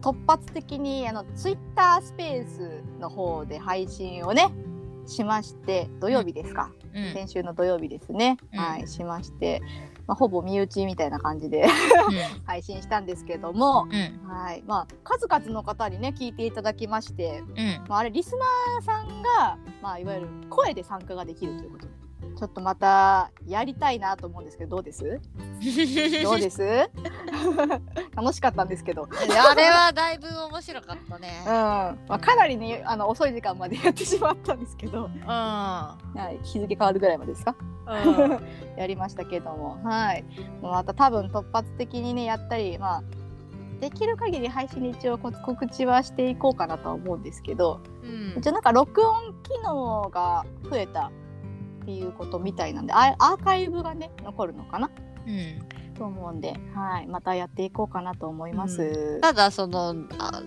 [0.00, 4.48] 突発的にあのツイッタースペースの方で配信をね、
[5.06, 7.12] しまして、土曜日ですか、うん。
[7.12, 8.58] 先週の土曜日ですね、うん。
[8.58, 9.62] はい、しまして、
[10.08, 11.66] まあ、ほぼ身内みたいな感じで
[12.46, 21.92] 配信したんですけども、うん、うん、はい、まあ、数々の方にね、聞いていただきまして、うん、まあ、あれリスナーさんが、まあ、いわゆる声で参加ができるということで
[22.36, 25.20] ちょっとまたやりたいなと思うんですけどどうです？
[26.22, 26.62] どうです？
[28.14, 31.42] 楽しかったんですけど、うんあれはだいぶ面白かったね。
[31.46, 35.20] まあ、かなりねあの遅い時間までやってしまったんですけど、うん。
[35.26, 37.54] はい、日付変わるぐらいまでですか？
[37.86, 38.40] うん。
[38.78, 39.78] やりましたけども。
[39.84, 40.24] はい。
[40.62, 43.02] また多分突発的にねやったりまあ
[43.80, 48.34] できる限り配信に一応こ告知はしていこうかなとは思うんですけど、うん。
[48.38, 51.10] 一応なんか録音機能が増えた
[51.88, 54.90] っていうことみたいなんであアーカイブがね残るのかな？
[55.26, 59.18] うんと思うんで、はい、またやっていこうかなと思います。
[59.22, 60.42] ただそのあ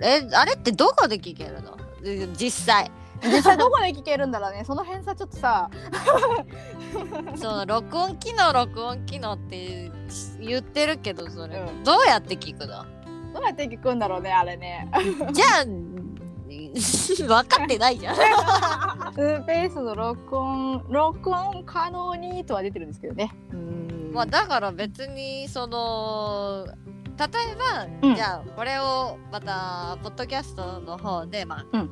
[0.00, 1.76] えあれってどこで聞けるの？
[2.34, 2.90] 実際。
[3.22, 4.64] 実際どこで聞けるんだろうね。
[4.64, 5.68] その辺さちょっとさ。
[7.36, 9.92] その録音機能録音機能って
[10.40, 11.84] 言ってるけどそれ、うん。
[11.84, 12.86] どうやって聞くの？
[13.34, 14.90] どうやって聞くんだろうねあれね。
[15.32, 15.64] じゃあ
[17.26, 18.14] 分かってないじゃん。
[18.14, 18.20] ス
[19.46, 23.34] ペースの録音録音可能にとは出てるんですけどね。
[23.52, 24.10] うん。
[24.12, 26.66] まあだから別にその
[27.18, 27.54] 例え
[28.02, 28.14] ば、うん。
[28.14, 31.90] じゃあこれをまたポッドキャストの方でまあ、うん。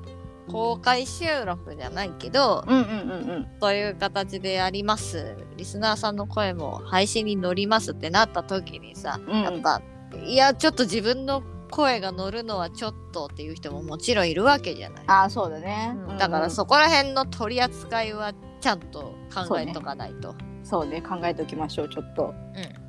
[0.50, 2.92] 公開収録じゃないけど、うんうんうんう
[3.40, 3.48] ん。
[3.60, 5.36] そういう形でやります。
[5.56, 9.42] リスナーさんの声も配信に乗りますってなった時にさ、うん。
[9.42, 9.82] やっぱ
[10.24, 15.04] いやちょっと自分の声が乗るのはちょっとっていう人ももちろんいるわけじゃない。
[15.06, 15.94] ああそうだね。
[16.18, 20.34] だからそそこら辺の取り扱いはちゃんと考えとかないと。
[20.64, 22.34] そうね考えておきましょうちょっと。
[22.54, 22.88] うんえー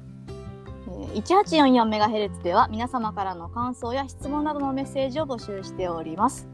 [1.13, 6.47] 1844MHz では皆様からの感想や質問などのメッセージを募集しております。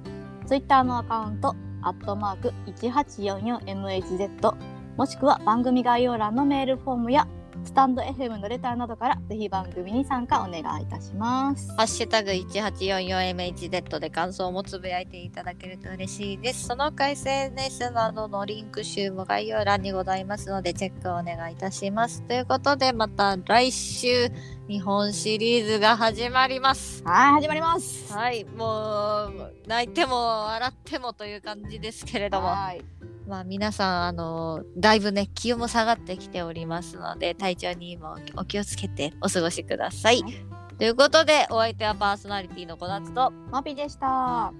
[0.46, 4.54] ツイッターのアカウント、アットマーク 1844MHz
[4.98, 7.28] もしくは番組概要欄のメールフォームや
[7.66, 11.74] スタンド FM のレターなどからぜひ番組に参加お願いいたします。
[11.76, 16.68] ハッシュタグ 1844MHz で感想もつぶやいていただけると嬉しいです。
[16.68, 22.22] その他 SNS などのリンク集も概要欄にございますのでチェックをお願いいたします。
[22.24, 24.32] ということでまた来週
[24.68, 27.04] 日本シリーズが始まります。
[27.04, 28.12] はい、始まります。
[28.12, 32.48] はい、もう泣いても笑ってもという感じですけれども。
[32.48, 32.84] はい。
[33.28, 40.22] まあ皆さん、あのだいぶね、気温も下がってきておりますので、体調にもお気をつけてお過ごしください。
[40.22, 44.52] はいということで、お相手はパーソナリティのこなつと、マビでした。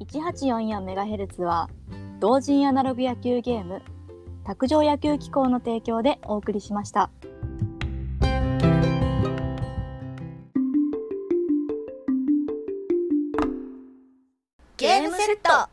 [0.00, 1.70] 1844MHz は
[2.20, 3.80] 同人アナログ野球ゲーム
[4.44, 7.10] 卓上野球機構の提供でお送りしました。
[15.00, 15.68] ゲームセット。